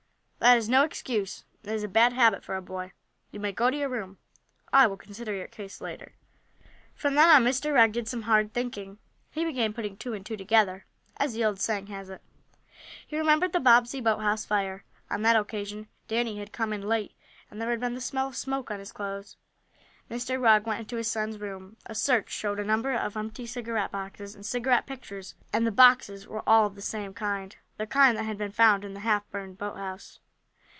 "That 0.43 0.57
is 0.57 0.67
no 0.67 0.83
excuse. 0.83 1.45
It 1.63 1.71
is 1.71 1.83
a 1.83 1.87
bad 1.87 2.13
habit 2.13 2.43
for 2.43 2.55
a 2.55 2.63
boy. 2.63 2.93
You 3.29 3.39
may 3.39 3.51
go 3.51 3.69
to 3.69 3.77
your 3.77 3.89
room. 3.89 4.17
I 4.73 4.87
will 4.87 4.97
consider 4.97 5.35
your 5.35 5.45
case 5.47 5.79
later." 5.79 6.15
From 6.95 7.13
then 7.13 7.29
on 7.29 7.43
Mr. 7.43 7.71
Rugg 7.75 7.91
did 7.91 8.07
some 8.07 8.23
hard 8.23 8.51
thinking. 8.51 8.97
He 9.29 9.45
began 9.45 9.71
"putting 9.71 9.97
two 9.97 10.13
and 10.15 10.25
two 10.25 10.35
together" 10.35 10.87
as 11.17 11.33
the 11.33 11.45
old 11.45 11.59
saying 11.59 11.87
has 11.87 12.09
it. 12.09 12.23
He 13.05 13.19
remembered 13.19 13.53
the 13.53 13.59
Bobbsey 13.59 14.01
boathouse 14.01 14.43
fire. 14.43 14.83
On 15.11 15.21
that 15.21 15.35
occasion 15.35 15.87
Danny 16.07 16.39
had 16.39 16.51
come 16.51 16.73
in 16.73 16.87
late, 16.87 17.13
and 17.51 17.61
there 17.61 17.69
had 17.69 17.79
been 17.79 17.93
the 17.93 18.01
smell 18.01 18.29
of 18.29 18.35
smoke 18.35 18.71
on 18.71 18.79
his 18.79 18.91
clothes. 18.91 19.37
Mr. 20.09 20.41
Rugg 20.41 20.65
went 20.65 20.89
to 20.89 20.95
his 20.97 21.07
son's 21.11 21.37
room. 21.37 21.77
A 21.85 21.93
search 21.93 22.31
showed 22.31 22.59
a 22.59 22.65
number 22.65 22.95
of 22.95 23.15
empty 23.15 23.45
cigarette 23.45 23.91
boxes, 23.91 24.33
and 24.33 24.43
cigarette 24.43 24.87
pictures, 24.87 25.35
and 25.53 25.67
the 25.67 25.71
boxes 25.71 26.25
were 26.27 26.41
all 26.49 26.65
of 26.65 26.73
the 26.73 26.81
same 26.81 27.13
kind 27.13 27.55
the 27.77 27.85
kind 27.85 28.17
that 28.17 28.23
had 28.23 28.39
been 28.39 28.51
found 28.51 28.83
in 28.83 28.95
the 28.95 29.01
halfburned 29.01 29.59
boathouse. 29.59 30.19